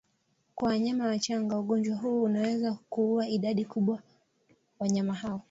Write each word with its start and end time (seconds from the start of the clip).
Kwa 0.55 0.69
wanyama 0.69 1.05
wachanga 1.05 1.59
ugonjwa 1.59 1.95
huu 1.97 2.23
unaweza 2.23 2.77
kuua 2.89 3.27
idadi 3.27 3.65
kubwa 3.65 4.01
wanyama 4.79 5.13
hao 5.13 5.39